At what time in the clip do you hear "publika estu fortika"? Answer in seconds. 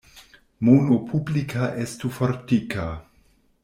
1.11-2.91